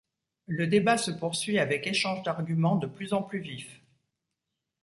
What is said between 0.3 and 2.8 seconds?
Le débat se poursuit avec échange d’arguments